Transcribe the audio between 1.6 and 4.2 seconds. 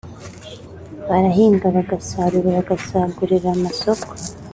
bagasarura bagasagurira amasoko